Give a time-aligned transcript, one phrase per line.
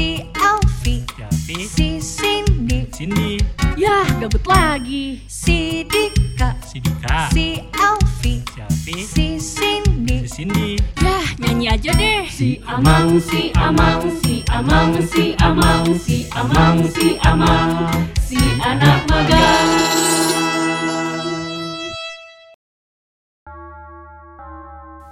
[0.00, 3.36] si Elvi, Yalfi, si Cindy, Cindy,
[3.76, 5.20] Yah, gabut lagi.
[5.28, 10.80] si Dika, si Dika, si Elvi, si Yalfi, si Cindy, si Cindy.
[11.04, 12.24] Yah, nyanyi aja deh.
[12.32, 17.72] Si Amang, si Amang, si Amang, si Amang, si Amang, si Amang,
[18.24, 19.68] si anak magang.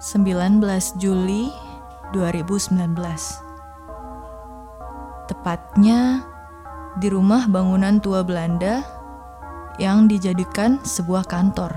[0.00, 1.52] 19 Juli
[2.16, 3.47] 2019
[5.28, 6.24] Tepatnya
[6.96, 8.80] di rumah bangunan tua Belanda
[9.76, 11.76] yang dijadikan sebuah kantor.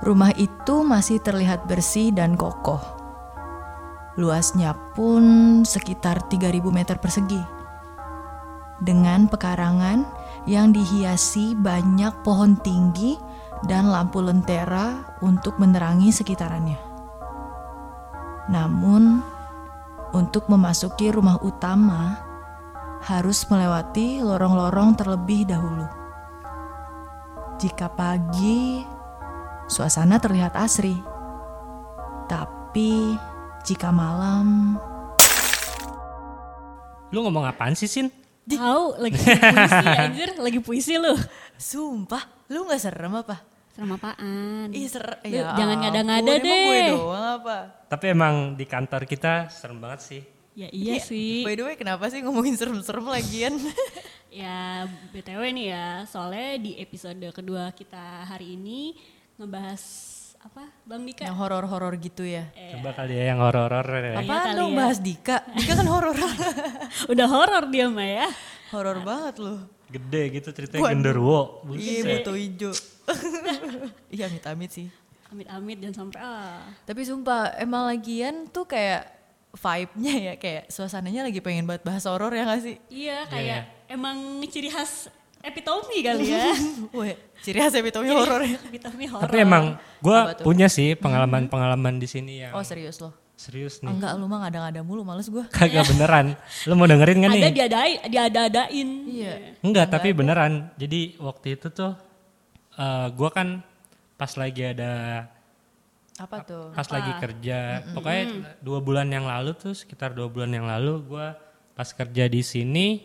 [0.00, 2.80] Rumah itu masih terlihat bersih dan kokoh.
[4.16, 7.40] Luasnya pun sekitar 3000 meter persegi.
[8.82, 10.04] Dengan pekarangan
[10.44, 13.16] yang dihiasi banyak pohon tinggi
[13.64, 16.78] dan lampu lentera untuk menerangi sekitarannya.
[18.52, 19.24] Namun,
[20.14, 22.22] untuk memasuki rumah utama
[23.02, 25.84] harus melewati lorong-lorong terlebih dahulu.
[27.58, 28.80] Jika pagi,
[29.66, 30.96] suasana terlihat asri.
[32.30, 33.18] Tapi
[33.66, 34.78] jika malam,
[37.14, 38.10] Lu ngomong apaan sih, Sin?
[38.42, 41.14] Tahu lagi puisi anjir, lagi puisi lu.
[41.54, 43.53] sumpah, lu nggak serem apa?
[43.74, 44.70] Serem apaan?
[44.70, 46.90] Ih, ser Lu jangan ngada-ngada emang gue deh.
[46.94, 47.56] doang apa?
[47.90, 50.22] Tapi emang di kantor kita serem banget sih.
[50.54, 51.42] Ya iya sih.
[51.42, 53.54] By the way, kenapa sih ngomongin serem-serem lagian?
[54.34, 58.98] Ya BTW nih ya, soalnya di episode kedua kita hari ini
[59.38, 59.78] ngebahas
[60.42, 61.22] apa Bang Dika?
[61.22, 62.50] yang horor-horor gitu ya.
[62.74, 64.18] Coba kali ya yang horor-horor ya.
[64.18, 64.78] Apaan kali dong ya.
[64.82, 65.36] bahas Dika?
[65.54, 66.18] Dika kan horor.
[67.14, 68.26] Udah horor dia mah ya.
[68.74, 69.70] horor banget loh.
[69.90, 71.64] Gede gitu ceritanya genderuwo.
[71.74, 72.04] Iya, Buset.
[72.20, 72.72] buto hijau.
[74.14, 74.86] Iya, amit-amit sih.
[75.28, 76.62] Amit-amit jangan sampai ah.
[76.86, 79.10] Tapi sumpah, emang lagian tuh kayak
[79.54, 82.76] vibe-nya ya, kayak suasananya lagi pengen banget bahas horor ya gak sih?
[82.90, 83.60] Iya kayak
[83.90, 85.10] emang ciri khas
[85.44, 86.54] epitomi kali ya.
[86.98, 87.14] Weh,
[87.44, 88.58] ciri khas epitome horor ya.
[88.66, 89.28] epitomi horor.
[89.30, 93.23] Tapi emang gue punya sih pengalaman-pengalaman di sini yang Oh serius loh?
[93.44, 93.92] Serius nih.
[93.92, 95.44] Enggak, lu mah ngada-ngada mulu, males gue.
[95.52, 96.32] Kagak beneran.
[96.64, 97.52] Lu mau dengerin gak ada nih?
[97.52, 98.88] diadain, diada-adain.
[99.04, 99.34] Iya.
[99.60, 100.72] Enggak, tapi beneran.
[100.80, 101.92] Jadi waktu itu tuh
[102.74, 103.60] eh gue kan
[104.16, 104.92] pas lagi ada
[106.18, 106.70] Apa tuh?
[106.74, 108.22] pas lagi kerja pokoknya
[108.62, 111.26] dua bulan yang lalu tuh sekitar dua bulan yang lalu gue
[111.74, 113.02] pas kerja di sini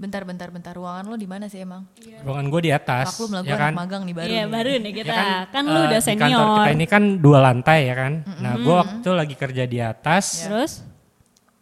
[0.00, 0.72] Bentar, bentar, bentar.
[0.72, 1.84] Ruangan lo di mana sih emang?
[2.24, 4.26] ruangan gue di atas Maklum lah, gue ya kan magang nih baru.
[4.26, 4.48] Iya nih.
[4.48, 5.12] baru nih kita.
[5.12, 6.72] Ya kan, lu eh, udah di kantor kita senior.
[6.72, 10.72] ini kan dua lantai ya kan nah gue waktu itu lagi kerja di atas Terus?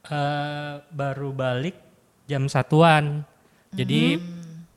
[0.04, 1.76] eh, baru balik
[2.24, 3.26] jam satuan
[3.68, 4.22] jadi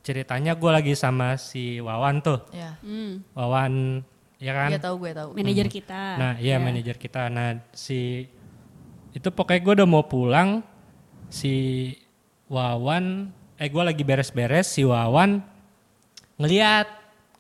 [0.02, 4.02] ceritanya gue lagi sama si Wawan tuh Ya, Hmm, Wawan
[4.38, 5.30] ya kan iya tahu gue tahu.
[5.34, 6.02] manajer kita.
[6.18, 7.30] Nah, iya manajer kita.
[7.30, 8.26] Nah, si
[9.12, 10.66] itu pokoknya gue udah mau pulang
[11.28, 11.54] si
[12.48, 13.30] Wawan
[13.62, 15.38] eh gue lagi beres-beres si Wawan
[16.42, 16.90] ngeliat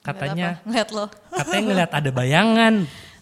[0.05, 1.09] katanya Ngeliat lo.
[1.33, 2.73] katanya ngeliat ada bayangan.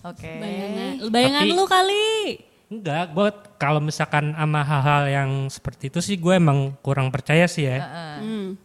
[0.03, 0.27] Oke.
[0.27, 2.07] Bayangan, bayangan Tapi- lu kali.
[2.69, 7.65] Enggak, gue kalau misalkan sama hal-hal yang seperti itu sih gue emang kurang percaya sih
[7.65, 7.81] ya.
[8.21, 8.59] Hmm.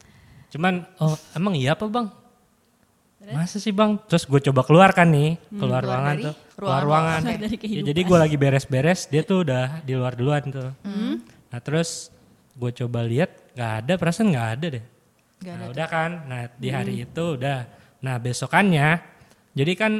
[0.53, 2.07] Cuman oh emang iya apa bang?
[3.33, 3.97] Masa sih bang?
[4.05, 7.57] Terus gue coba keluar kan nih, keluar, ruangan dari tuh, keluar ruangan ruangan.
[7.65, 10.71] Ya, jadi gue lagi beres-beres, dia tuh udah di luar duluan tuh.
[11.49, 12.13] Nah terus
[12.55, 14.85] gue coba lihat, nggak ada, perasaan nggak ada deh.
[15.37, 17.59] Nggak nah udah kan, nah di hari itu udah.
[18.01, 18.89] Nah besokannya,
[19.53, 19.93] jadi kan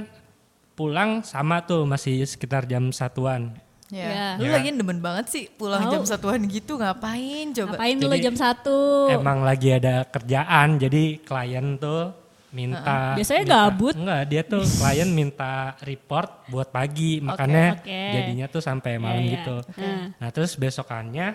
[0.73, 3.55] pulang sama tuh masih sekitar jam satuan.
[3.89, 4.09] Ya.
[4.09, 4.29] Ya.
[4.37, 4.57] Lu Ya.
[4.57, 5.93] lagian demen banget sih pulang Tahu.
[5.93, 7.75] jam satuan gitu ngapain coba?
[7.75, 8.79] Ngapain dulu Jadi, jam satu?
[9.09, 12.11] Emang lagi ada kerjaan, jadi klien tuh
[12.51, 13.15] minta.
[13.15, 13.95] Biasanya minta- gabut.
[13.95, 18.01] Enggak, dia tuh klien minta report buat pagi, makanya oke.
[18.11, 19.35] jadinya tuh sampai malam Iya, iya.
[19.37, 19.57] gitu.
[19.77, 20.05] Nah.
[20.17, 21.29] Nah terus besokannya?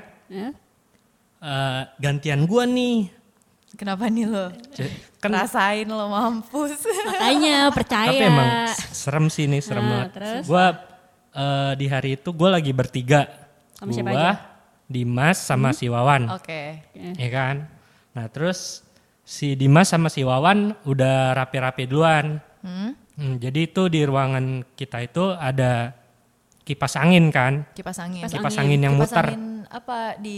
[1.40, 3.10] Eh, gantian gua nih.
[3.74, 4.50] Kenapa nih lo?
[5.18, 6.80] Kan Rasain lo mampus.
[7.06, 8.10] Makanya percaya.
[8.10, 8.50] tapi emang
[8.92, 10.10] serem sih nih, serem Nah, banget.
[10.16, 10.44] terus?
[10.46, 10.66] Gua
[11.32, 13.30] eh, di hari itu gua lagi bertiga.
[13.74, 14.34] Sama siapa gua, aja?
[14.86, 16.34] Dimas sama si Wawan.
[16.34, 16.82] Oke.
[16.98, 17.70] ya kan
[18.10, 18.82] nah terus
[19.22, 22.92] si Dimas sama si Wawan udah rapi-rapi duluan Hmm?
[23.16, 25.96] Hmm, jadi itu di ruangan kita itu ada
[26.70, 28.22] kipas angin kan Kipas angin.
[28.24, 30.38] kipas angin, yang Kipas muter angin apa di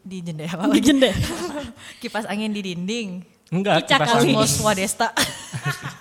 [0.00, 1.18] di jendela Di jendela.
[2.02, 3.08] Kipas angin di dinding.
[3.50, 4.30] enggak Cicak kipas kali.
[4.30, 5.08] angin Wadesta.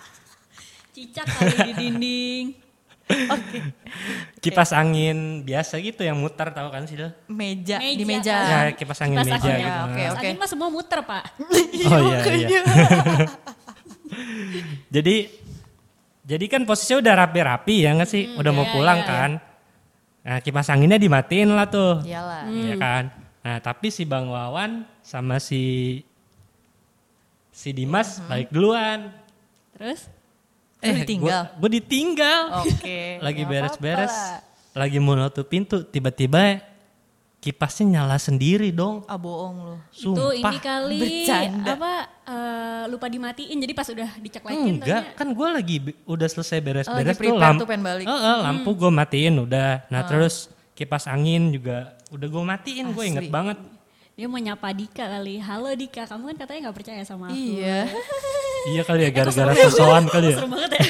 [0.95, 2.45] Cicak kali di dinding.
[4.39, 7.99] kipas angin biasa gitu yang muter tahu kan sih lo meja, Meja.
[7.99, 8.35] di meja.
[8.39, 9.57] ya kipas angin Kipas meja angin.
[9.57, 10.21] gitu Ya, oke, Kipas oke.
[10.23, 11.23] angin mah semua muter pak.
[11.89, 12.61] oh iya iya
[14.89, 15.15] jadi
[16.23, 19.07] jadi kan posisinya udah rapi-rapi ya nggak sih udah mau iya, pulang iya.
[19.07, 19.31] kan
[20.23, 22.47] nah kipas anginnya dimatiin lah tuh Iyalah.
[22.47, 23.05] ya kan
[23.43, 25.99] Nah tapi si Bang Wawan sama si
[27.51, 29.11] si Dimas balik duluan.
[29.75, 30.07] Terus?
[30.79, 31.43] Lu ditinggal?
[31.59, 32.63] Gue ditinggal.
[32.63, 32.99] Oke.
[33.25, 34.15] Lagi nggak beres-beres.
[34.71, 35.83] Lagi mau nutup pintu.
[35.83, 36.63] Tiba-tiba
[37.43, 39.03] kipasnya nyala sendiri dong.
[39.03, 39.75] Ah bohong lu.
[39.91, 40.31] Itu Sumpah.
[40.31, 41.75] ini kali Bercanda.
[41.75, 41.93] apa
[42.23, 45.75] eh, lupa dimatiin jadi pas udah diceklekin Enggak, taunya- kan gue lagi
[46.07, 48.05] udah selesai Oh, beres-beres lagi tuh pengen balik.
[48.07, 48.47] Ah.
[48.47, 49.83] lampu gue matiin udah.
[49.91, 53.59] Nah terus kipas angin juga udah gue matiin, gue inget banget.
[54.13, 55.41] Dia mau nyapa Dika kali.
[55.41, 57.35] Halo Dika, kamu kan katanya nggak percaya sama aku.
[57.35, 57.91] Iya.
[58.63, 60.37] Iya kali ya gara-gara sosokan kali ya.
[60.39, 60.87] Serem banget ya.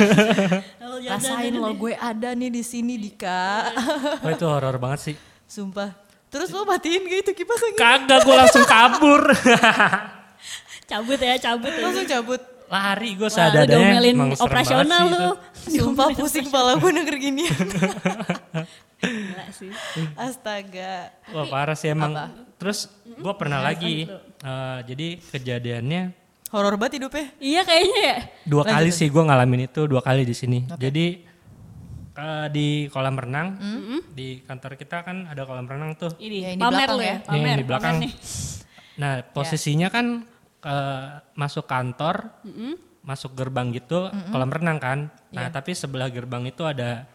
[1.09, 3.73] Rasain lo gue ada nih di sini Dika.
[4.21, 5.15] Wah itu horor banget sih.
[5.49, 6.02] Sumpah.
[6.33, 7.77] Terus lo matiin gak itu kipas angin?
[7.77, 9.21] Kagak gue langsung kabur.
[10.89, 11.81] cabut ya, cabut ya.
[11.85, 12.41] Langsung cabut.
[12.73, 14.01] Lari gue Wah, lu seadanya.
[14.01, 15.29] serem operasional lu.
[15.69, 17.45] Sumpah pusing kepala gue denger gini.
[19.03, 19.69] Gila sih.
[20.17, 21.13] Astaga.
[21.37, 22.17] Wah parah sih emang.
[22.57, 24.09] Terus gue pernah lagi.
[24.41, 27.33] eh, jadi kejadiannya Horor banget hidupnya.
[27.41, 28.17] Iya kayaknya ya.
[28.45, 30.69] dua kali sih gue ngalamin itu dua kali di sini.
[30.77, 31.25] Jadi
[32.13, 33.47] eh, di kolam renang
[34.09, 36.13] di kantor kita kan ada kolam renang tuh.
[36.17, 37.07] Ini, Ya, ini pamer belakang lu ya.
[37.07, 37.15] ya.
[37.15, 37.95] Iya, Pamer, di belakang.
[37.97, 38.13] pamer nih.
[38.93, 40.05] Nah posisinya kan
[40.63, 42.15] eh, masuk kantor,
[43.01, 44.99] masuk gerbang gitu kolam renang kan.
[45.29, 47.09] Nah tapi sebelah gerbang itu ada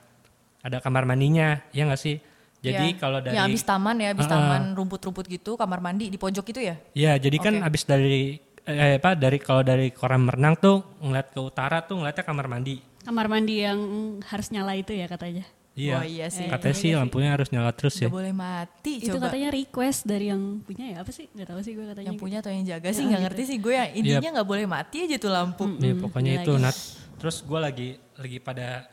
[0.59, 2.19] ada kamar mandinya, ya nggak sih?
[2.59, 2.99] Jadi Ya.
[2.99, 4.35] kalau dari Ya abis taman ya, abis Heeh.
[4.35, 6.75] taman rumput-rumput gitu, kamar mandi di pojok itu ya?
[6.91, 8.35] Ya, jadi kan abis dari
[8.67, 12.83] eh, apa dari kalau dari kolam renang tuh ngeliat ke utara tuh ngeliatnya kamar mandi.
[13.07, 13.81] Kamar mandi yang
[14.27, 15.47] harus nyala itu ya katanya.
[15.79, 15.95] Iya.
[15.95, 16.51] Oh iya sih.
[16.51, 18.11] Katanya sih lampunya harus nyala terus ya.
[18.11, 19.31] Gak boleh mati Itu coba.
[19.31, 21.31] katanya request dari yang punya ya apa sih?
[21.31, 22.07] Gak tahu sih gue katanya.
[22.11, 25.07] yang punya atau yang jaga sih nggak ngerti sih gue yang intinya nggak boleh mati
[25.07, 25.65] aja tuh lampu.
[25.79, 26.53] Ya, pokoknya itu.
[26.59, 26.75] Nah,
[27.23, 28.91] terus gue lagi lagi pada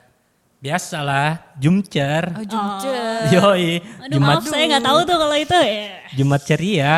[0.61, 2.23] biasa lah jumcer.
[2.37, 3.33] Oh, jumcer.
[3.33, 5.81] Yoi, Aduh Jumat maaf saya nggak tahu tuh kalau itu ya.
[6.13, 6.93] Jumat ceria.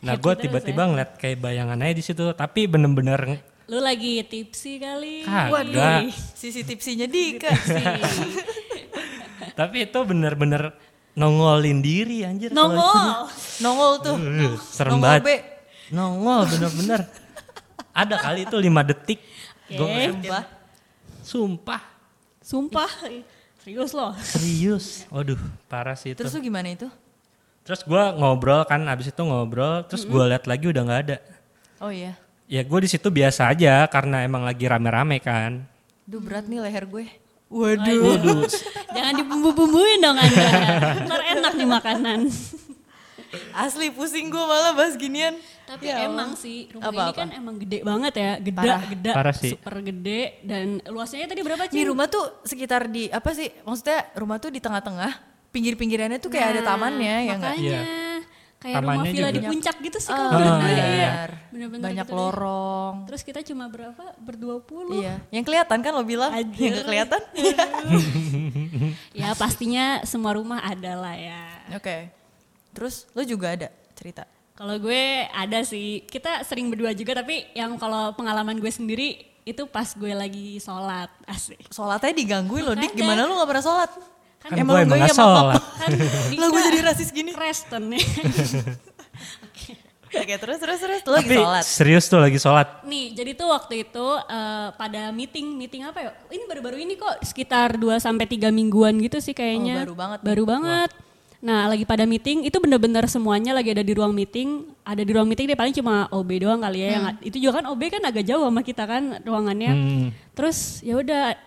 [0.00, 4.82] Nah, gue terus tiba-tiba ngeliat kayak bayangan aja di situ, tapi bener-bener Lu lagi tipsi
[4.82, 5.22] kali.
[5.22, 6.10] kagak.
[6.34, 7.46] Sisi tipsinya Dika.
[9.58, 10.74] Tapi itu bener-bener
[11.14, 12.50] nongolin diri anjir.
[12.50, 13.30] Nongol.
[13.62, 14.18] Nongol tuh.
[14.18, 15.22] Uh, serem Nongol banget.
[15.22, 15.30] B.
[15.94, 17.00] Nongol bener-bener.
[17.94, 19.20] Ada kali itu 5 detik.
[19.70, 20.44] Gue Sumpah.
[21.22, 21.82] sumpah
[22.42, 22.90] Sumpah.
[23.62, 24.10] Serius loh.
[24.18, 25.06] serius.
[25.14, 25.38] Waduh,
[25.70, 26.18] parah sih itu.
[26.18, 26.90] Terus Terus, lu gimana itu?
[27.86, 31.16] gue ngobrol kan, abis itu ngobrol, terus gue lihat lagi udah nggak ada.
[31.78, 32.18] Oh iya.
[32.50, 35.62] Ya gue di situ biasa aja karena emang lagi rame-rame kan.
[36.02, 37.06] Duh berat nih leher gue.
[37.46, 38.02] Waduh.
[38.18, 38.42] Waduh,
[38.90, 40.46] Jangan dibumbu-bumbuin dong Anda.
[41.00, 42.20] Ntar enak nih makanan.
[43.52, 45.38] Asli pusing gue malah bahas ginian.
[45.62, 46.10] Tapi Ya Allah.
[46.10, 47.06] emang sih rumah Apa-apa?
[47.08, 48.82] ini kan emang gede banget ya, gede, Parah.
[48.84, 49.50] gede, Parah sih.
[49.54, 51.86] super gede dan luasnya tadi berapa Di sih?
[51.86, 53.46] rumah tuh sekitar di apa sih?
[53.62, 55.30] Maksudnya rumah tuh di tengah-tengah.
[55.50, 57.54] Pinggir-pinggirannya tuh kayak ada tamannya ya enggak?
[58.60, 58.76] Iya.
[58.76, 60.68] kayak rumah villa di puncak gitu sih Oh, kalau menurut gue.
[60.68, 60.84] benar.
[60.86, 61.12] Iya.
[61.50, 62.20] Bener-bener Banyak gitu deh.
[62.20, 62.94] lorong.
[63.08, 64.04] Terus kita cuma berapa?
[64.16, 65.00] Berdua puluh.
[65.00, 66.60] Iya, yang kelihatan kan lo bilang, Anjir.
[66.60, 67.20] yang gak kelihatan.
[69.12, 71.42] Ya pastinya semua rumah ada lah ya.
[71.72, 72.08] Oke.
[72.70, 74.24] Terus lo juga ada cerita.
[74.52, 79.64] Kalau gue ada sih, kita sering berdua juga tapi yang kalau pengalaman gue sendiri itu
[79.64, 81.64] pas gue lagi sholat asik.
[81.70, 82.92] Sholatnya digangguin lo, Dik.
[82.92, 83.90] Gimana lo gak pernah sholat?
[84.40, 85.16] Kan gue emang gak maaf, maaf.
[85.16, 85.62] sholat.
[85.76, 85.90] Kan
[86.40, 87.30] Lah gue jadi rasis gini.
[87.36, 88.04] Kristen nih.
[90.10, 91.62] Oke, terus terus terus lo lagi sholat.
[91.62, 92.82] serius tuh lagi sholat.
[92.82, 96.10] Nih, jadi tuh waktu itu eh, pada meeting, meeting apa ya?
[96.34, 99.86] Ini baru-baru ini kok sekitar 2 sampai 3 mingguan gitu sih kayaknya.
[99.86, 100.26] Oh, baru banget nih.
[100.26, 100.90] Baru banget.
[101.40, 104.66] Nah, lagi pada meeting itu bener-bener semuanya lagi ada di ruang meeting.
[104.82, 106.88] Ada di ruang meeting dia paling cuma OB doang kali ya.
[106.98, 109.72] Yang itu juga kan OB kan agak jauh sama kita kan ruangannya.
[109.72, 110.06] Hmm.
[110.34, 111.38] Terus ya udah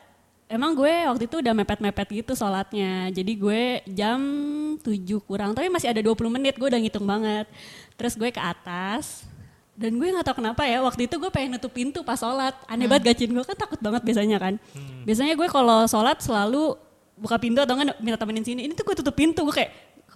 [0.53, 3.09] emang gue waktu itu udah mepet-mepet gitu sholatnya.
[3.09, 4.19] Jadi gue jam
[4.77, 4.85] 7
[5.19, 7.49] kurang, tapi masih ada 20 menit gue udah ngitung banget.
[7.93, 9.25] Terus gue ke atas,
[9.73, 12.53] dan gue nggak tahu kenapa ya waktu itu gue pengen nutup pintu pas sholat.
[12.65, 14.53] Aneh banget gacin gue kan takut banget biasanya kan.
[15.03, 16.77] Biasanya gue kalau sholat selalu
[17.13, 18.61] buka pintu atau enggak minta temenin sini.
[18.63, 19.71] Ini tuh gue tutup pintu, gue kayak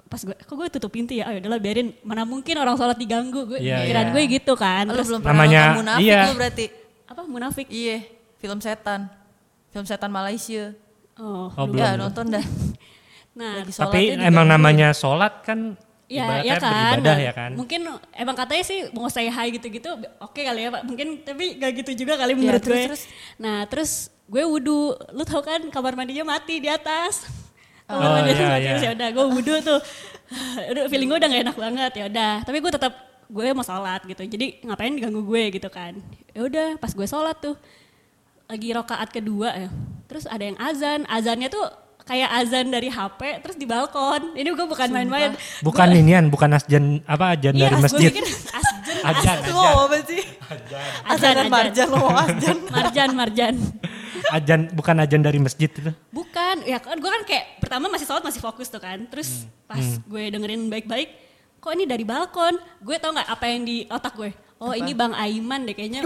[0.08, 3.44] pas gue kok gue tutup pintu ya, ayo udahlah biarin mana mungkin orang sholat diganggu
[3.44, 4.14] gue Iya, pikiran iya.
[4.16, 6.22] gue gitu kan Lo terus belum pernah namanya- nonton Munafik iya.
[6.24, 6.66] lo berarti.
[7.08, 7.98] apa munafik Iya,
[8.38, 9.12] film setan.
[9.70, 10.74] Film setan Malaysia.
[11.16, 11.80] oh, Oh, belum.
[11.80, 12.46] Ya nonton dah.
[13.32, 16.72] nah Lagi Tapi emang namanya sholat kan Ya, ya kan.
[16.96, 17.52] beribadah ya kan.
[17.54, 20.84] Mungkin emang katanya sih mau say hi gitu-gitu oke kali ya Pak.
[20.84, 22.88] Mungkin tapi gak gitu juga kali Ya, menurut terus, gue.
[22.88, 23.02] terus.
[23.36, 23.92] Nah, terus
[24.26, 24.96] gue wudhu.
[25.12, 27.28] Lu tau kan kamar mandinya mati di atas.
[27.84, 28.64] Kamar Oh, mandinya iya, mati.
[28.64, 28.76] iya.
[28.82, 29.80] Ya udah gue wudhu tuh.
[30.66, 32.34] Udah feeling gue udah gak enak banget ya udah.
[32.42, 32.94] Tapi gue tetap
[33.28, 34.24] gue mau sholat gitu.
[34.24, 35.92] Jadi ngapain diganggu gue gitu kan.
[36.32, 37.60] Ya udah pas gue sholat tuh
[38.48, 39.70] lagi rokaat kedua ya.
[40.08, 41.04] Terus ada yang azan.
[41.06, 41.68] Azannya tuh
[42.02, 44.32] kayak azan dari HP terus di balkon.
[44.34, 45.36] Ini gue bukan main-main.
[45.60, 48.10] Bukan inian, bukan asjan apa ajan Iya, dari masjid.
[48.10, 50.24] pikir asjan, Ajan, ngomong apa sih?
[51.06, 51.46] Ajan, ajan.
[51.48, 52.58] marjan lo mau ajan.
[52.74, 53.56] Marjan, marjan.
[54.28, 55.92] ajan bukan ajan dari masjid itu.
[56.10, 59.04] Bukan, ya kan gue kan kayak pertama masih sholat masih fokus tuh kan.
[59.06, 59.52] Terus Hmm.
[59.68, 61.10] pas gue dengerin baik-baik,
[61.60, 62.56] kok ini dari balkon?
[62.80, 64.32] Gue tau nggak apa yang di otak gue?
[64.58, 66.02] Oh ini Bang Aiman deh kayaknya.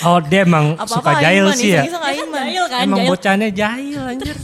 [0.00, 1.84] Oh dia emang suka jahil sih ya.
[1.84, 2.32] Kan Aiman.
[2.42, 3.10] jahil kan, Emang jahil.
[3.10, 4.36] bocahnya jahil anjir.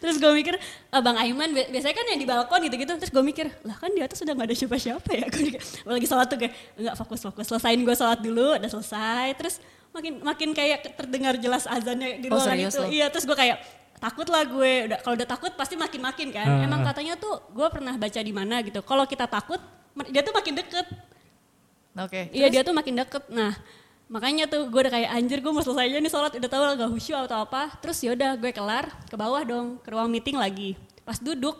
[0.00, 0.56] Terus gue mikir,
[0.88, 2.88] ah, Bang Aiman bi- biasanya kan yang di balkon gitu-gitu.
[2.96, 5.28] Terus gue mikir, lah kan di atas udah gak ada siapa-siapa ya.
[5.84, 7.44] Gue lagi sholat tuh kayak, enggak fokus-fokus.
[7.44, 9.36] Selesain gue sholat dulu, udah selesai.
[9.36, 9.60] Terus
[9.92, 12.80] makin makin kayak terdengar jelas azannya di Oh, ruangan serius itu.
[12.80, 12.88] lo?
[12.88, 13.60] Iya terus gue kayak,
[13.98, 14.72] takut lah gue.
[14.88, 16.48] Udah Kalau udah takut pasti makin-makin kan.
[16.48, 18.80] Ah, Emang katanya tuh, gue pernah baca di mana gitu.
[18.80, 19.60] Kalau kita takut,
[20.08, 20.88] dia tuh makin deket.
[21.98, 22.30] Oke.
[22.30, 23.26] Iya dia tuh makin deket.
[23.30, 23.54] Nah
[24.10, 26.74] makanya tuh gue udah kayak anjir gue mau selesai aja nih sholat udah tahu lah
[26.78, 27.74] gak khusyuk atau apa.
[27.82, 30.74] Terus yaudah gue kelar ke bawah dong ke ruang meeting lagi.
[31.02, 31.58] Pas duduk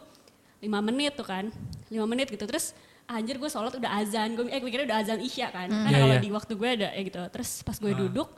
[0.61, 1.49] 5 menit tuh kan,
[1.89, 2.45] 5 menit gitu.
[2.45, 2.77] Terus
[3.11, 5.67] anjir gue sholat udah azan, gue eh gue kira udah azan isya kan.
[5.67, 6.23] Kan Iya, kalau iya.
[6.23, 7.21] di waktu gue ada ya gitu.
[7.33, 8.29] Terus pas gue duduk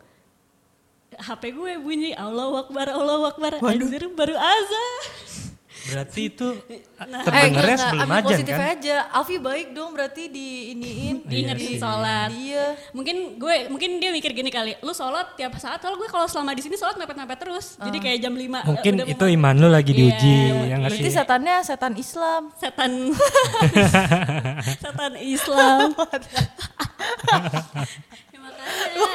[1.13, 5.01] HP gue bunyi Allah Akbar, Allah Akbar, anjir baru azan.
[5.83, 6.49] Berarti itu
[7.03, 8.73] Nah, terdengarnya enggak, sebelum ambil ajan positif kan?
[8.73, 8.97] aja.
[9.11, 11.17] Alfi baik dong berarti di iniin.
[11.25, 12.31] Diingetin sholat.
[12.31, 12.67] Iya.
[12.91, 16.53] Mungkin gue mungkin dia mikir gini kali, lu sholat tiap saat, kalau gue kalau selama
[16.53, 17.75] di sini sholat mepet-mepet terus.
[17.77, 21.13] Jadi kayak jam 5 Mungkin itu iman lu lagi diuji Iya, ya nggak Berarti sih?
[21.13, 22.43] setannya setan Islam.
[22.55, 22.91] setan
[24.79, 25.89] setan Islam.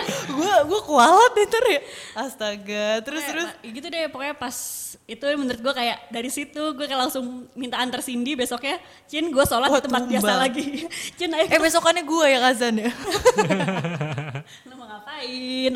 [0.08, 1.80] Ya, Gue gue kualat nih ntar ya.
[2.18, 2.86] Astaga.
[3.02, 3.48] Terus Kayak, terus.
[3.50, 4.56] pa- gitu deh pokoknya pas
[5.04, 9.40] itu menurut gue kayak dari situ gue kayak langsung minta antar Cindy besoknya Cin gue
[9.42, 10.42] sholat Wah, di tempat biasa tumbal.
[10.42, 10.66] lagi
[11.18, 12.92] Cin ayo Eh besokannya gue yang azan ya.
[14.66, 15.74] lu mau ngapain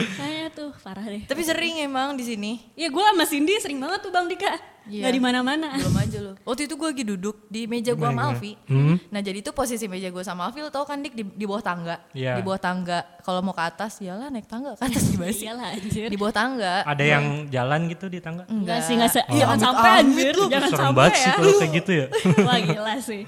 [0.00, 2.52] Kayaknya tuh parah deh Tapi sering emang di sini.
[2.74, 4.48] Ya gue sama Cindy sering banget tuh Bang Dika
[4.86, 5.02] Iya.
[5.02, 6.32] Gak di mana-mana Belum aja lo.
[6.42, 8.52] Waktu itu gue lagi duduk di meja gue sama Alfi.
[8.64, 8.96] Hmm.
[9.06, 11.60] Nah jadi itu posisi meja gue sama Alfi lo tau kan Dik di, di bawah
[11.60, 11.96] tangga.
[12.10, 12.36] Iya.
[12.36, 12.98] Di bawah tangga.
[13.20, 15.44] Kalau mau ke atas ya lah naik tangga ke atas gimana sih?
[15.44, 16.74] Iyalah anjir Di bawah tangga.
[16.82, 18.42] Ada yang jalan gitu di tangga?
[18.46, 20.44] Enggak sih, enggak se- Iya, jangan amit- sampai anjir, lu.
[20.48, 21.34] jangan Serem sampai banget sih ya.
[21.34, 22.06] kalau kayak gitu ya.
[22.48, 23.22] Wah gila sih.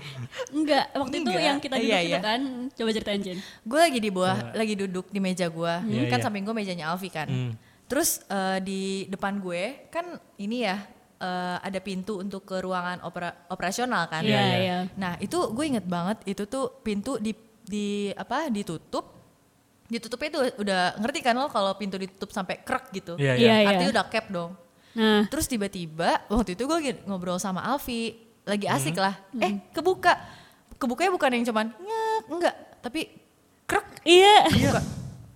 [0.50, 2.20] Enggak, waktu itu yang kita duduk Iya, itu iya.
[2.20, 2.40] kan,
[2.70, 3.38] coba ceritain Jen.
[3.62, 5.72] Gue lagi di bawah, lagi duduk di meja gue.
[5.84, 6.24] Iya, kan iya.
[6.24, 7.28] samping gue mejanya Alfi kan.
[7.28, 7.52] Hmm.
[7.84, 10.04] Terus eh, di depan gue kan
[10.34, 10.80] ini ya
[11.22, 14.20] eh, ada pintu untuk ke ruangan opera- operasional kan.
[14.20, 14.56] Iya, iya.
[14.58, 14.78] iya.
[14.98, 17.30] Nah itu gue inget banget itu tuh pintu di
[17.62, 19.22] di apa ditutup.
[19.86, 23.14] Ditutupnya itu udah ngerti kan lo kalau pintu ditutup sampai krek gitu.
[23.14, 23.68] Iya, Iya, iya.
[23.70, 24.52] Artinya udah cap dong.
[24.92, 28.12] Nah, Terus tiba-tiba waktu itu gue ngobrol sama Alfi,
[28.42, 28.76] lagi Hmm.
[28.76, 29.14] asik lah.
[29.36, 30.12] Eh kebuka,
[30.76, 33.00] kebukanya bukan yang cuman ngek, enggak, tapi
[33.64, 33.86] krek.
[34.02, 34.48] iya.
[34.48, 34.80] Buka.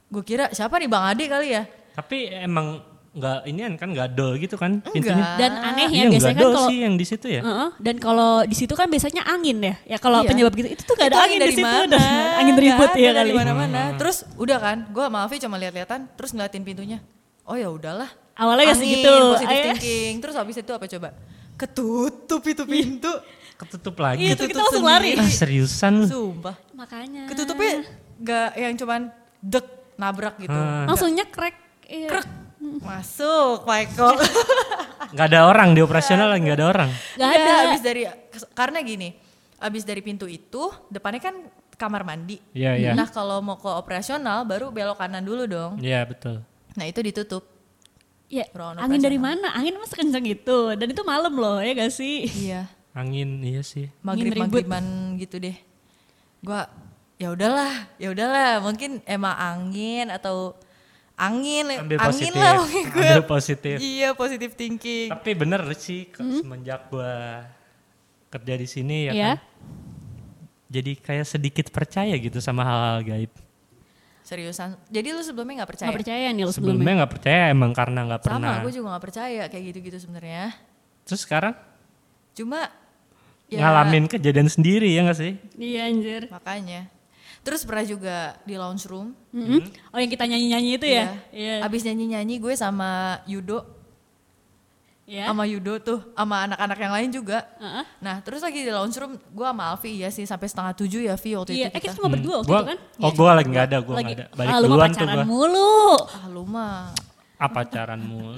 [0.06, 1.62] Gue kira siapa nih Bang Ade kali ya?
[1.92, 2.80] Tapi emang
[3.16, 4.92] nggak ini kan nggak dol gitu kan Enggak.
[4.92, 5.24] pintunya?
[5.34, 7.40] Dan aneh ya Iya biasanya nggak kan dol kalau sih yang di situ ya.
[7.40, 9.74] Heeh, dan kalau di situ kan biasanya angin ya.
[9.86, 10.28] Ya kalau Iya.
[10.28, 11.64] penyebab gitu itu tuh gak ada Itu angin, di dari situ.
[11.64, 11.96] mana?
[12.36, 13.32] angin Nggak ribut ya dari kali.
[13.34, 13.82] mana-mana.
[13.96, 16.98] Terus udah kan, gue sama Alfi cuma lihat-lihatan, terus ngeliatin pintunya.
[17.42, 18.10] Oh ya udahlah.
[18.34, 19.14] Awalnya ya Angin, segitu.
[19.32, 20.14] Positive thinking.
[20.20, 21.08] Terus habis itu apa coba?
[21.56, 23.12] Ketutup itu pintu.
[23.56, 24.20] Ketutup lagi.
[24.22, 25.10] Iya, Ketutup kita langsung lari.
[25.16, 26.06] Ah, seriusan lu?
[26.06, 26.52] Sumpah.
[26.70, 27.24] Makanya.
[27.24, 27.80] Ketutupnya
[28.18, 29.00] gak yang cuman
[29.40, 29.64] dek
[29.96, 30.52] nabrak gitu.
[30.84, 31.56] Langsungnya crack.
[31.86, 32.08] Iya.
[32.12, 32.26] Krek.
[32.60, 34.16] Masuk, Michael.
[35.14, 36.90] Nggak ada orang di operasional lagi nggak ada orang.
[37.14, 37.52] Gak Nggak, ada.
[37.70, 38.02] Abis dari
[38.58, 39.08] karena gini,
[39.62, 41.36] abis dari pintu itu depannya kan
[41.78, 42.42] kamar mandi.
[42.56, 42.90] Iya iya.
[42.96, 45.78] Nah kalau mau ke operasional baru belok kanan dulu dong.
[45.78, 46.42] Iya betul.
[46.74, 47.44] Nah itu ditutup.
[48.26, 48.42] Ya,
[48.82, 49.54] angin dari mana?
[49.54, 50.74] Angin mas kenceng gitu.
[50.74, 52.26] Dan itu malam loh ya gak sih?
[52.26, 52.66] Iya.
[52.90, 53.86] Angin iya sih.
[54.02, 55.54] Maghrib maghriban gitu deh.
[56.42, 56.66] Gua
[57.22, 58.58] ya udahlah, ya udahlah.
[58.66, 60.58] Mungkin emang angin atau
[61.16, 62.36] angin, Ambil angin positif.
[62.36, 63.00] lah gue.
[63.02, 63.76] Ambil positif.
[63.78, 65.08] Iya positif thinking.
[65.08, 67.48] Tapi bener sih ke- semenjak gua
[68.28, 69.30] kerja di sini ya Iya.
[69.32, 69.38] kan.
[70.68, 73.32] Jadi kayak sedikit percaya gitu sama hal-hal gaib.
[74.20, 74.74] Seriusan.
[74.86, 75.88] Jadi lu sebelumnya nggak percaya?
[75.88, 76.74] Gak percaya nih lo sebelumnya.
[76.76, 78.54] Sebelumnya nggak percaya emang karena nggak Sama, pernah.
[78.60, 80.44] gue juga nggak percaya kayak gitu-gitu sebenarnya.
[81.02, 81.54] Terus sekarang
[82.34, 82.68] Cuma
[83.46, 85.32] ya, ngalamin kejadian sendiri ya nggak sih?
[85.54, 86.22] Iya anjir.
[86.28, 86.90] makanya.
[87.40, 89.12] Terus pernah juga di lounge room.
[89.30, 89.90] Mhm.
[89.90, 91.06] Oh yang kita nyanyi-nyanyi itu ya?
[91.30, 91.54] Iya.
[91.62, 93.62] Abis nyanyi-nyanyi gue sama Yudo,
[95.06, 95.30] Iya.
[95.30, 97.38] sama Yudo tuh, sama anak-anak yang lain juga.
[97.56, 97.84] Heeh.
[98.00, 101.14] Nah terus lagi di lounge room, gue sama Alfi ya sih sampai setengah tujuh ya
[101.14, 101.96] Vi waktu Iya, itu eh kita kita.
[101.96, 102.78] cuma berdua waktu Gua, itu kan?
[102.98, 104.26] oh gua lagi nggak ada, Lagi, nggak ada.
[104.32, 105.24] Balik ah, duluan tuh pacaran gua.
[105.24, 105.78] mulu.
[106.10, 106.90] Ah lu mah.
[107.36, 108.32] Apa pacaranmu?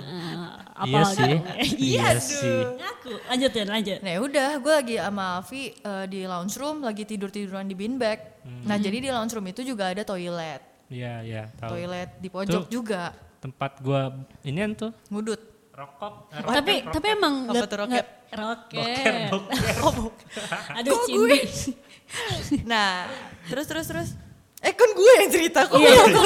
[0.75, 1.35] apa iya sih.
[1.79, 2.59] Iya iya sih.
[2.75, 3.11] Ngaku.
[3.27, 3.99] Lanjut ya, lanjut.
[4.01, 8.19] Nah udah, gue lagi sama Alfi eh, di lounge room, lagi tidur-tiduran di beanbag.
[8.43, 8.67] Hmm.
[8.67, 10.63] Nah jadi di lounge room itu juga ada toilet.
[10.89, 11.77] Iya, iya, tahu.
[11.77, 12.73] Toilet di pojok Tuh.
[12.73, 14.11] juga, Tempat gua
[14.43, 15.39] inian tuh ngudut.
[15.71, 16.35] rokok.
[16.35, 18.07] eh, tapi roket, tapi emang Apa nggak tuh roket?
[18.29, 19.75] Boker, boker.
[20.83, 21.39] Aduh Kok Cindy.
[22.65, 23.07] Nah,
[23.47, 24.09] terus terus terus.
[24.59, 25.79] Eh kan gue yang cerita kok.
[25.79, 25.93] Iya.
[25.93, 26.19] Oh, mana?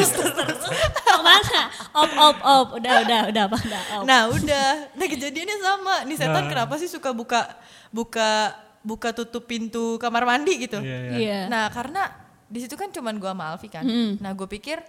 [1.92, 2.66] Op op op.
[2.80, 3.82] Udah udah udah apa udah.
[3.96, 4.04] Op.
[4.04, 5.96] Nah udah, nah kejadiannya sama.
[6.04, 6.50] Nih setan Nah.
[6.50, 7.44] kenapa sih suka buka
[7.92, 10.80] buka buka tutup pintu kamar mandi gitu?
[10.80, 11.12] Iya, iya.
[11.16, 11.40] Iya.
[11.46, 12.08] Nah karena
[12.49, 13.84] di situ kan cuman gua sama Alfi kan.
[13.84, 14.20] Mm.
[14.20, 14.80] Nah gue pikir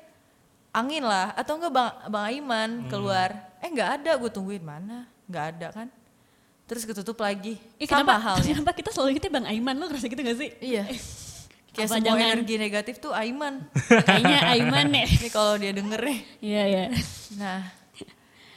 [0.71, 3.29] angin lah atau enggak bang bang Aiman keluar.
[3.59, 5.05] Eh nggak ada, gue tungguin mana?
[5.29, 5.87] Nggak ada kan?
[6.63, 7.59] Terus ketutup lagi.
[7.75, 8.55] Ih, Sama kenapa, halnya.
[8.55, 10.49] kenapa kita selalu gitu Bang Aiman lo ngerasa gitu gak sih?
[10.63, 10.87] Iya.
[11.73, 13.65] Kayak Apa semua jangan- energi negatif tuh Aiman.
[13.73, 15.05] Kayaknya Aiman ya.
[15.09, 16.19] Ini kalau dia denger nih.
[16.39, 16.85] Iya iya.
[17.33, 17.59] Nah,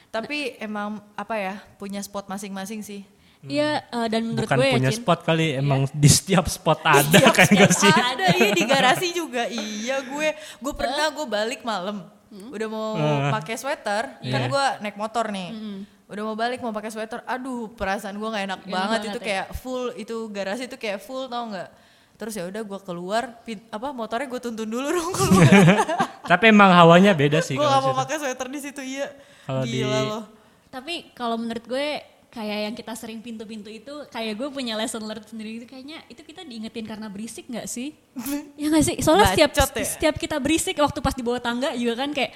[0.08, 3.02] tapi emang apa ya punya spot masing-masing sih.
[3.40, 4.98] Iya eh, dan menurut Bukan gue ya punya Cin.
[4.98, 7.88] spot kali, emang di setiap spot ada kan gak sih?
[7.88, 9.46] Ada iya di garasi juga.
[9.46, 12.04] Iya gue gue pernah gue balik malam.
[12.50, 12.88] Udah mau
[13.30, 14.50] pakai sweater, kan Iya.
[14.50, 15.56] gue naik motor nih.
[16.06, 17.22] Udah mau balik mau pakai sweater.
[17.24, 19.24] Aduh, perasaan gue nggak enak enak banget banget itu ya.
[19.24, 21.70] kayak full itu garasi itu kayak full tau nggak?
[22.16, 25.52] Terus ya udah gue keluar, pin, apa motornya gue tuntun dulu dong keluar.
[26.24, 29.12] Tapi emang hawanya beda sih gue gak mau pakai sweater di situ iya.
[29.44, 30.24] Kalau di- Gila loh.
[30.72, 31.86] Tapi kalau menurut gue
[32.26, 36.20] kayak yang kita sering pintu-pintu itu kayak gue punya lesson learned sendiri itu kayaknya itu
[36.20, 37.92] kita diingetin karena berisik nggak sih?
[38.60, 38.96] ya nggak sih?
[39.00, 39.64] Soalnya setiap ya?
[39.84, 42.32] setiap kita berisik waktu pas di bawah tangga juga kan kayak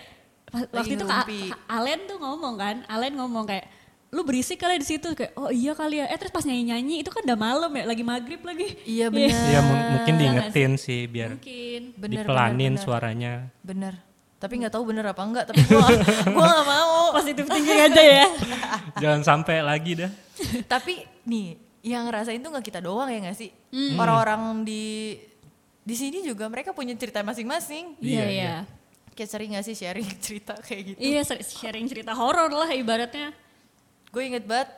[0.72, 1.40] waktu itu Kak, ngerumpi.
[1.52, 3.64] Kak Alen tuh ngomong kan, Alen ngomong kayak
[4.10, 6.06] lu berisik kali di situ kayak oh iya kali ya.
[6.06, 8.74] Eh terus pas nyanyi-nyanyi itu kan udah malam ya, lagi maghrib lagi.
[8.82, 9.30] Iya benar.
[9.30, 11.82] Iya mu- mungkin Iya diingetin sih biar Mungkin.
[11.94, 12.82] Bener, dipelanin bener, bener.
[12.82, 13.32] suaranya.
[13.62, 13.94] Bener.
[14.36, 15.44] Tapi nggak tahu bener apa enggak.
[15.46, 15.78] Tapi gue
[16.34, 17.12] gue nggak mau.
[17.12, 18.26] Positif thinking aja ya.
[19.02, 20.10] Jangan sampai lagi dah.
[20.64, 21.46] Tapi nih
[21.80, 23.54] yang ngerasain tuh nggak kita doang ya nggak sih?
[23.94, 25.16] Orang-orang di
[25.80, 27.94] di sini juga mereka punya cerita masing-masing.
[27.98, 28.56] Iya Iya, iya.
[29.10, 30.98] Kayak sering gak sih sharing cerita kayak gitu?
[30.98, 33.30] Iya sharing cerita horor lah ibaratnya.
[34.10, 34.68] Gue inget banget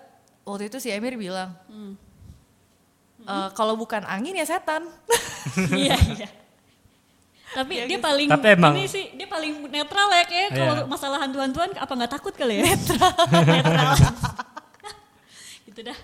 [0.42, 1.56] waktu itu si Emir bilang,
[3.22, 4.84] "Eh, kalau bukan angin ya setan.
[5.72, 6.28] iya iya.
[7.52, 10.56] Tapi dia paling Tapi emang- ini sih dia paling netral ya kayak Iya.
[10.56, 12.64] kalau masalah hantu-hantuan apa nggak takut kali ya?
[12.64, 13.12] Netral.
[13.52, 13.92] netral.
[15.68, 15.98] gitu dah.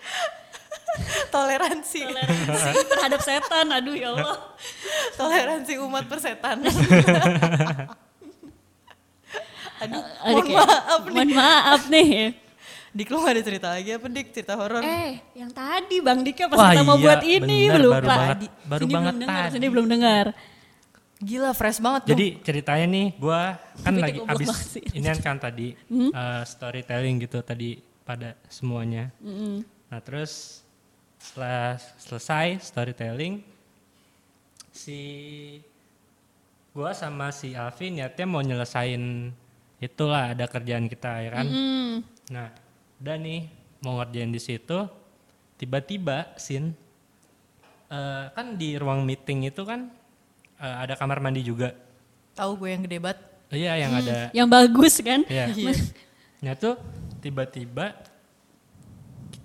[1.28, 3.66] Toleransi, Toleransi terhadap setan.
[3.70, 4.36] Aduh ya Allah.
[5.14, 6.68] toleransi umat persetanan.
[9.78, 11.14] Aduh, mohon kayak, maaf nih.
[11.14, 12.08] Mohon maaf nih.
[12.90, 14.27] Dik lu gak ada cerita lagi apa Dik?
[14.31, 14.81] Cerita horor?
[14.81, 17.94] Eh, yang tadi Bang Dika pas Wah, kita mau iya, buat ini bener, lupa.
[17.94, 19.53] baru banget- Di- baru sini banget belum dengar, tadi.
[19.53, 20.24] sini belum dengar.
[21.18, 22.11] Gila fresh banget dong.
[22.11, 23.40] Jadi ceritanya nih gue
[23.77, 24.48] kan Tapi lagi abis
[24.88, 26.11] ini kan tadi Hmm?
[26.11, 27.70] eh, storytelling gitu tadi
[28.01, 29.11] pada semuanya.
[29.85, 30.62] Nah terus
[31.18, 33.42] setelah selesai storytelling
[34.70, 35.01] si
[36.70, 39.35] gue sama si Alvin niatnya mau nyelesain
[39.77, 41.46] itulah ada kerjaan kita ya kan.
[41.46, 41.94] Hmm.
[42.31, 42.48] Nah
[42.98, 43.46] udah nih
[43.78, 44.78] mau ngerjain di situ
[45.58, 46.74] tiba-tiba sin
[47.90, 49.90] eh, kan di ruang meeting itu kan
[50.58, 51.74] eh, ada kamar mandi juga.
[52.34, 53.18] Tahu gue yang gede banget.
[53.48, 55.20] Iya yang ada Yang bagus kan?
[55.26, 55.48] Iya.
[56.44, 56.78] Nah tuh
[57.18, 57.98] tiba-tiba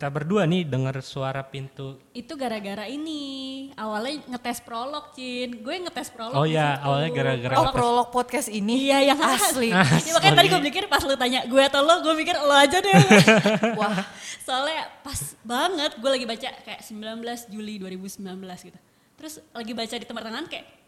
[0.04, 1.96] kita berdua nih dengar suara pintu.
[2.12, 3.72] Itu gara-gara ini.
[3.72, 5.64] Awalnya ngetes prolog, Cin.
[5.64, 6.36] Gue ngetes prolog.
[6.36, 8.92] Oh iya, awalnya gara-gara Oh prolog podcast ini?
[8.92, 9.72] Iya, yang Asli.
[9.72, 9.80] Ya,
[10.20, 12.92] makanya tadi gue mikir pas lu tanya gue atau lo, gue mikir lo aja deh.
[13.80, 14.04] Wah,
[14.44, 18.28] Soalnya pas banget gue lagi baca kayak 19 Juli 2019
[18.60, 18.80] gitu.
[19.16, 20.84] Terus lagi baca di tempat tangan kayak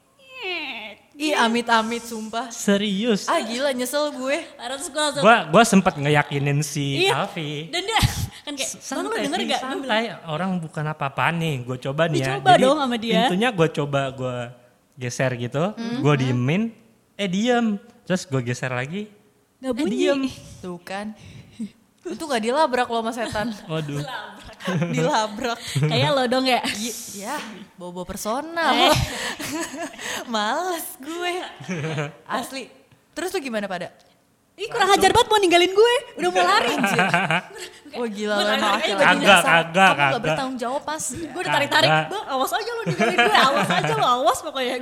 [1.15, 2.51] ih amit-amit sumpah.
[2.51, 3.31] Serius.
[3.31, 4.43] Ah gila nyesel gue.
[4.43, 7.23] Terus gue langsung Gua gua sempet ngeyakinin si Iya.
[7.23, 7.71] Alfi.
[7.71, 7.99] Dan dia
[8.45, 9.59] kan kayak, bang lu denger gak?
[9.59, 11.55] Santai, orang bukan apa-apaan nih.
[11.65, 12.25] Gue coba nih ya.
[12.37, 13.25] Dicoba dong sama dia.
[13.25, 14.37] Pintunya gue coba gue
[14.95, 15.63] geser gitu.
[15.73, 15.99] Hmm.
[15.99, 16.69] Gue diemin.
[17.17, 17.81] Eh diem.
[18.05, 19.09] Terus gue geser lagi.
[19.57, 19.89] Gak Eh bunyi.
[19.91, 20.19] diem.
[20.61, 21.17] Tuh kan.
[22.05, 23.49] Itu gak dilabrak loh sama setan.
[23.71, 24.05] Waduh.
[24.87, 25.57] dilabrak.
[25.81, 26.61] Kayak lo dong ya.
[26.77, 27.41] Y- ya,
[27.75, 28.77] bobo personal.
[28.77, 28.93] Eh.
[30.29, 31.33] Males gue.
[32.29, 32.69] Asli.
[33.11, 33.89] Terus tuh gimana pada?
[34.55, 35.93] Ih kurang ajar banget mau ninggalin gue.
[36.15, 36.73] Udah mau lari.
[37.95, 39.51] Wah gila aja laki-laki Kagak, dasar.
[39.67, 40.21] kagak, Kamu gak kagak.
[40.23, 41.03] bertanggung jawab pas.
[41.07, 41.89] gue udah tarik-tarik.
[41.89, 42.07] Kagak.
[42.09, 43.35] Bang awas aja lo ninggalin gue.
[43.41, 44.75] Awas aja lo awas pokoknya.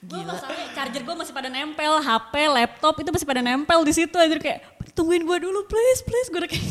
[0.00, 1.92] Gue masalahnya charger gue masih pada nempel.
[2.00, 4.16] HP, laptop itu masih pada nempel di situ.
[4.16, 4.58] Aja kayak
[4.92, 6.28] tungguin gue dulu please please.
[6.28, 6.66] Gue udah kayak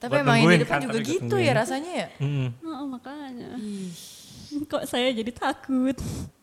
[0.00, 1.44] Tapi emang yang di depan kan, juga gitu tungguin.
[1.44, 2.08] ya rasanya ya.
[2.18, 2.48] Mm.
[2.62, 3.48] oh makanya.
[4.64, 5.98] Kok saya jadi takut.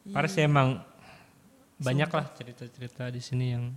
[0.07, 0.77] Parah sih emang
[1.77, 3.73] banyak lah cerita-cerita di sini yang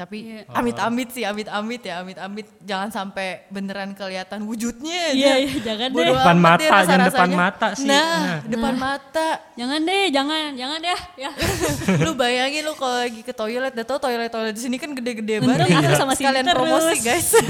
[0.00, 0.48] Tapi Iya.
[0.48, 2.48] amit-amit sih, amit-amit ya, amit-amit.
[2.64, 5.12] Jangan sampai beneran kelihatan wujudnya.
[5.12, 5.32] Iya, aja.
[5.44, 6.06] iya, jangan deh.
[6.08, 7.84] Depan mata, deh jangan depan mata sih.
[7.84, 8.38] Nah, Nah.
[8.48, 9.28] depan mata.
[9.60, 11.00] Jangan deh, jangan, jangan deh.
[11.20, 11.30] Ya.
[12.08, 15.68] lu bayangin lu kalau lagi ke toilet, udah tau toilet-toilet di sini kan gede-gede banget.
[15.68, 17.04] aku sama Sekalian Sinter promosi terus.
[17.04, 17.28] guys.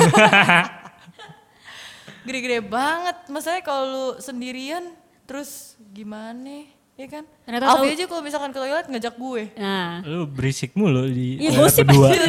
[2.21, 3.17] Gede-gede banget.
[3.31, 4.91] Masalahnya kalau lu sendirian,
[5.25, 6.67] terus gimana?
[7.01, 7.25] Ya kan?
[7.41, 9.43] Ternyata Alfi tahu- aja kalau misalkan ke toilet ngajak gue.
[9.57, 12.07] Nah, Lu berisik mulu di Iya, toilet gosip berdua.
[12.07, 12.21] aja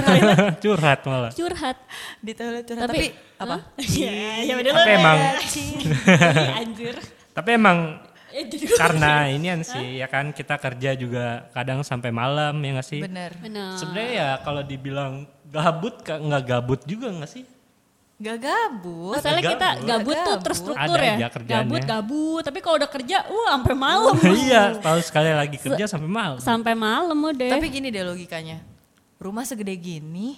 [0.63, 1.31] Curhat malah.
[1.35, 1.77] curhat.
[2.17, 2.87] Di toilet curhat.
[2.87, 3.57] Tapi, Tapi, apa?
[3.91, 5.17] Iya, ya udah Tapi emang
[6.55, 6.95] Anjir.
[7.31, 7.77] tapi emang
[8.73, 13.03] karena inian sih ya kan kita kerja juga kadang sampai malam ya nggak sih?
[13.03, 13.35] Bener.
[13.37, 13.75] Benar.
[13.75, 15.11] Sebenarnya ya kalau dibilang
[15.45, 17.43] gabut nggak gabut juga nggak sih?
[18.21, 19.17] Gak gabut.
[19.17, 19.87] Masalahnya kita Gabut.
[19.89, 21.15] gabut tuh terstruktur Ada ya.
[21.17, 21.65] aja kerjaannya.
[21.65, 22.41] Gabut, gabut.
[22.45, 24.15] Tapi kalau udah kerja, uh sampai malam.
[24.45, 26.37] iya, tahu sekali lagi kerja sampai malam.
[26.37, 27.49] sampai malam udah.
[27.49, 28.61] Tapi gini deh logikanya.
[29.17, 30.37] Rumah segede gini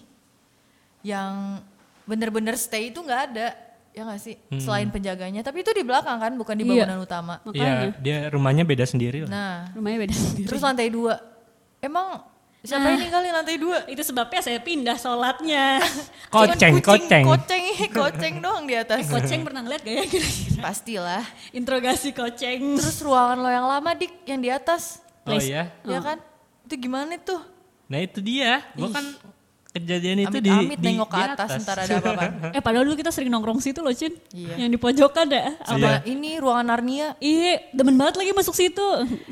[1.01, 1.59] yang
[2.03, 3.47] bener-bener stay itu nggak ada.
[3.91, 4.39] Ya gak sih?
[4.57, 5.45] Selain penjaganya.
[5.45, 6.89] Tapi itu di belakang kan, bukan di Iya.
[6.89, 7.37] bangunan utama.
[7.45, 9.29] Iya, dia rumahnya beda sendiri lah.
[9.29, 10.47] Nah, rumahnya beda sendiri.
[10.49, 11.21] terus lantai dua.
[11.77, 12.25] Emang
[12.63, 12.95] siapa Nah.
[12.95, 13.83] ini kali lantai dua?
[13.91, 15.83] itu sebabnya saya pindah sholatnya.
[16.33, 17.23] Koceng, kucing, koceng.
[17.27, 19.05] Koceng, koceng doang di atas.
[19.05, 20.59] Koceng pernah ngeliat gak ya kira-kira?
[20.63, 21.23] Pastilah.
[21.51, 22.79] Interogasi koceng.
[22.79, 25.03] Terus ruangan lo yang lama dik, yang di atas.
[25.27, 25.51] Oh Place.
[25.51, 25.69] iya.
[25.83, 26.17] Ya kan?
[26.63, 27.43] Itu gimana tuh?
[27.91, 28.63] Nah itu dia.
[28.73, 29.05] Gua kan
[29.73, 32.25] kejadian itu di Amit-amit di, nengok ke di atas, ntar ada apa-apa.
[32.57, 34.13] eh padahal dulu kita sering nongkrong situ loh Cin.
[34.29, 34.61] Iya.
[34.61, 35.49] Yang di pojokan dah.
[35.65, 37.17] Sama ini ruangan Narnia.
[37.17, 38.87] Iya, demen banget lagi masuk situ.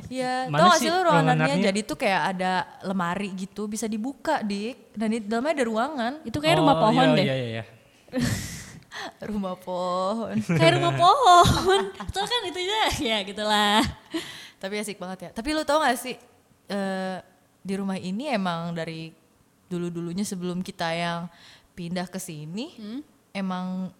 [0.09, 1.53] Iya, tau gak sih lu ruangan ruangan Narnia?
[1.53, 1.65] Narnia?
[1.69, 2.51] Jadi tuh kayak ada
[2.81, 4.97] lemari gitu, bisa dibuka dik.
[4.97, 6.13] Dan di dalamnya ada ruangan.
[6.25, 7.25] Itu kayak rumah Oh, pohon iya, deh.
[7.25, 7.63] Iya, iya, iya.
[9.31, 10.35] Rumah pohon.
[10.59, 11.81] Kayak rumah pohon.
[11.95, 12.83] Betul kan itu ya?
[12.99, 13.79] Ya gitulah.
[14.59, 15.29] Tapi asik banget ya.
[15.31, 16.19] Tapi lu tau gak sih,
[16.67, 17.17] eh,
[17.63, 19.13] di rumah ini emang dari
[19.71, 21.31] dulu-dulunya sebelum kita yang
[21.71, 22.99] pindah ke sini, Hmm?
[23.31, 23.95] emang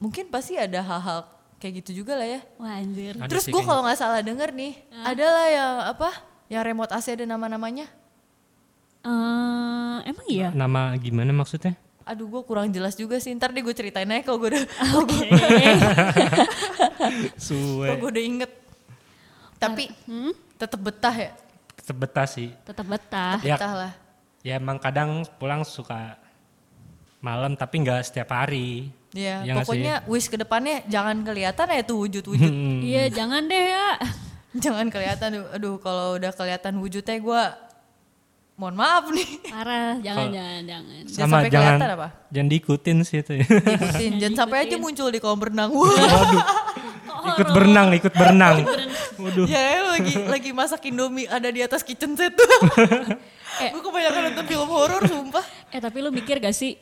[0.00, 2.40] mungkin pasti ada hal-hal kayak gitu juga lah ya.
[2.56, 3.14] Wah anjir.
[3.14, 4.72] Ada Terus gue kalau nggak salah denger nih,
[5.04, 6.10] adalah yang apa?
[6.48, 7.86] Yang remote AC ada nama-namanya.
[9.02, 10.48] Eh, emang iya?
[10.50, 11.74] Nama gimana maksudnya?
[12.02, 13.30] Aduh gue kurang jelas juga sih.
[13.30, 14.62] Ntar deh gue ceritain aja kalau gue udah,
[14.98, 15.26] Oke.
[17.38, 17.86] Suwe.
[17.88, 18.50] kalau gue udah inget.
[19.56, 20.34] Tapi Hmm?
[20.56, 21.30] tetep betah ya.
[21.78, 22.50] Sebetah sih.
[22.62, 23.38] Tetap betah.
[23.42, 23.92] Ya, Betah lah.
[24.42, 26.18] Ya emang kadang pulang suka
[27.18, 28.90] malam tapi nggak setiap hari.
[29.12, 32.50] Iya, nggak pokoknya wish ke depannya jangan kelihatan ya tuh wujud-wujud.
[32.50, 32.80] Hmm.
[32.82, 33.88] Iya jangan deh ya.
[34.64, 35.30] jangan kelihatan.
[35.52, 37.42] Aduh, kalau udah kelihatan wujudnya gue
[38.52, 39.28] mohon maaf nih.
[39.46, 41.02] Parah, jangan Kalau- jangan jangan.
[41.04, 42.08] Jangan Sama sampai jangan kelihatan apa?
[42.28, 43.32] jangan diikutin sih itu.
[43.36, 43.44] ya.
[43.46, 45.70] Ikutin, jangan sampai aja muncul di kolam renang.
[45.70, 46.42] Wah, Waduh.
[47.32, 48.56] ikut berenang, ikut berenang.
[49.14, 49.44] Waduh.
[49.44, 52.48] ya lu lagi lagi masak indomie ada di atas kitchen set tuh.
[53.52, 53.68] Eh.
[53.68, 55.44] gue kebanyakan nonton film horor sumpah.
[55.68, 56.72] Eh tapi lu mikir gak sih?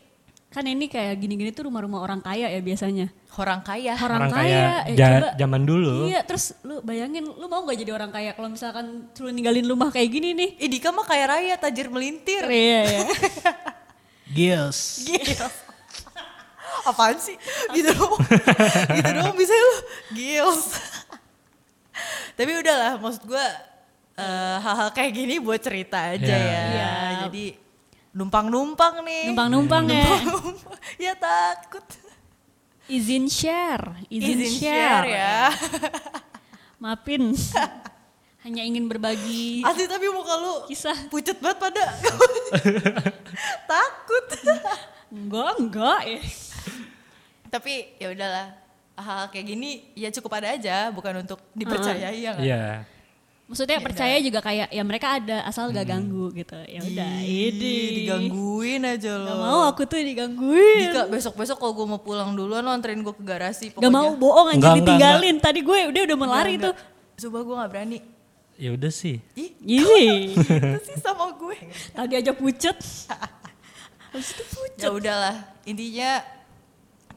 [0.48, 3.10] Kan ini kayak gini-gini tuh rumah-rumah orang kaya ya biasanya.
[3.32, 3.94] Orang kaya.
[3.96, 4.46] Orang, Orang kaya.
[4.80, 5.28] kaya eh, ja- coba.
[5.34, 6.06] zaman dulu.
[6.06, 9.90] Iya, terus lu bayangin lu mau gak jadi orang kaya kalau misalkan lu ninggalin rumah
[9.90, 10.50] kayak gini nih?
[10.60, 12.46] Idika mah kaya raya, tajir melintir.
[12.46, 13.00] Iya ya.
[14.36, 14.78] Gils.
[15.04, 15.54] Gils.
[16.80, 17.34] Apaan sih?
[17.70, 18.14] Gitu dong.
[18.94, 19.74] gitu dong bisa lu.
[20.14, 20.62] Gils.
[22.32, 23.46] Tapi udahlah maksud gue
[24.16, 26.36] eh, hal-hal kayak gini buat cerita aja Ya.
[26.36, 26.60] ya.
[26.66, 26.92] Iya.
[27.26, 27.44] Jadi
[28.10, 29.24] numpang-numpang nih.
[29.30, 30.06] Numpang-numpang ya.
[31.10, 31.84] ya takut.
[32.90, 35.06] Izin share, izin, Izin share.
[35.06, 35.36] share ya.
[36.82, 37.30] Maafin.
[38.40, 40.96] Hanya ingin berbagi Asli tapi muka lu kisah.
[41.06, 41.84] pucet banget pada.
[43.70, 44.26] takut.
[45.12, 46.20] Enggak, enggak ya.
[47.46, 48.48] tapi ya udahlah.
[49.00, 52.44] Hal kayak gini ya cukup ada aja, bukan untuk dipercayai ya nggak?
[52.44, 52.64] Iya.
[53.50, 56.54] Maksudnya percaya juga kayak ya mereka ada asal gak ganggu gitu.
[56.70, 59.42] Ya udah, ini digangguin aja Gak loh.
[59.42, 60.86] mau aku tuh digangguin.
[60.86, 64.54] Dika besok-besok kalau gue mau pulang duluan lo anterin gue ke garasi Gak mau bohong
[64.54, 65.36] anjir Enggak, enggak, ditinggalin.
[65.42, 66.74] Tadi gue udah udah mau lari tuh.
[67.26, 67.98] Coba gue gak berani.
[68.54, 69.18] Ya udah sih.
[69.34, 71.56] Ih, Ih, itu sih sama gue.
[71.90, 72.78] tadi aja pucet.
[74.14, 74.78] Habis itu pucet.
[74.78, 75.34] ya udahlah,
[75.66, 76.22] intinya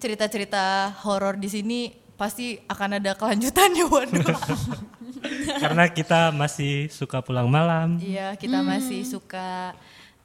[0.04, 1.80] cerita-cerita horor di sini
[2.20, 4.38] pasti akan ada kelanjutannya waduh.
[5.64, 9.72] Karena kita masih suka pulang malam, iya, kita masih suka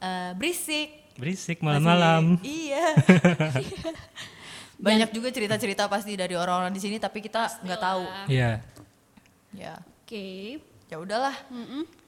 [0.03, 1.15] eh, berisik.
[1.15, 2.23] berisik Masih- malam-malam.
[2.43, 2.87] Iya.
[4.87, 8.03] Banyak juga cerita-cerita pasti dari orang-orang di sini tapi kita nggak tahu.
[8.31, 8.63] Iya.
[9.55, 11.35] Ya, Oke, ya udahlah.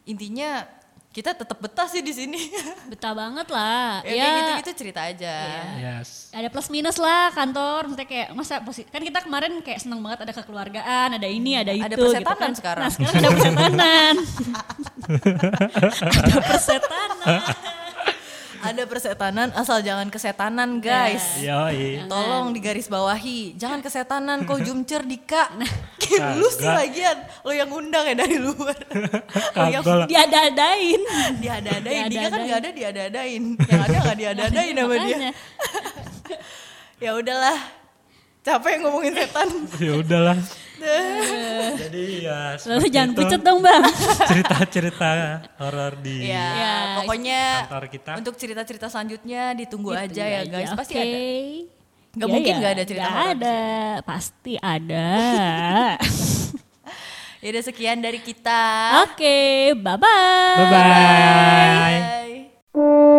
[0.06, 0.66] Intinya
[1.10, 2.38] kita tetap betah sih di sini.
[2.90, 3.98] betah banget lah.
[4.02, 5.34] ya, Ya, kayak gitu-gitu cerita aja.
[5.76, 6.30] Yes.
[6.30, 7.90] ada plus minus lah kantor.
[7.90, 11.70] Maksudnya kayak masa posi- kan kita kemarin kayak seneng banget ada kekeluargaan, ada ini, ada
[11.70, 11.82] itu.
[11.82, 12.52] Ada gitu persetanan kan.
[12.54, 12.80] sekarang.
[12.80, 14.14] Nah sekarang ada persetanan.
[16.20, 17.40] ada persetanan.
[18.60, 21.40] Ada persetanan asal jangan kesetanan guys.
[21.40, 22.04] Yoi.
[22.06, 25.48] Tolong digaris bawahi, jangan kesetanan kau jumcer Dika.
[25.56, 25.70] Nah,
[26.18, 28.74] lu sih lagian, lo yang undang ya dari luar.
[29.54, 30.08] lo yang.
[30.10, 31.00] Diada-adain.
[31.38, 33.42] diada-adain, Dika kan gak ada diada-adain.
[33.54, 35.18] Yang ada gak diada-adain sama dia.
[37.00, 37.56] Ya udahlah,
[38.44, 39.48] capek ngomongin setan.
[39.80, 40.36] Ya udahlah.
[41.76, 43.84] Jadi ya Lalu jangan pucet dong bang.
[44.28, 45.08] Cerita-cerita
[45.60, 48.10] horor di Ya, Ya, pokoknya kantor kita.
[48.20, 50.72] untuk cerita-cerita selanjutnya ditunggu aja ya guys.
[50.72, 51.04] Pasti Oke.
[51.04, 51.20] ada.
[52.10, 52.58] Nggak Ya, mungkin ya.
[52.58, 53.58] nggak ada cerita Nggak horor ada,
[54.02, 55.08] pasti ada.
[57.40, 58.60] Ya udah sekian dari kita.
[59.08, 60.60] Oke, bye-bye.
[60.60, 61.96] Bye-bye.
[62.76, 63.16] Bye.